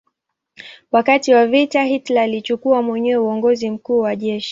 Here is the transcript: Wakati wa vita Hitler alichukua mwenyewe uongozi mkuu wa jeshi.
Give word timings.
Wakati 0.91 1.33
wa 1.33 1.47
vita 1.47 1.83
Hitler 1.83 2.23
alichukua 2.23 2.81
mwenyewe 2.81 3.17
uongozi 3.23 3.69
mkuu 3.69 3.99
wa 3.99 4.15
jeshi. 4.15 4.49